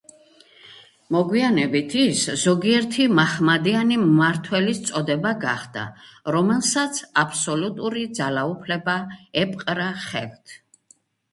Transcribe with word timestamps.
მოგვიანებით 1.15 1.91
ის 2.03 2.21
ზოგიერთი 2.43 3.03
მაჰმადიანი 3.19 3.97
მმართველის 4.05 4.79
წოდება 4.87 5.33
გახდა, 5.43 5.83
რომელსაც 6.37 7.03
აბსოლუტური 7.25 8.07
ძალაუფლება 8.21 8.97
ეპყრა 9.45 9.87
ხელთ. 10.07 10.57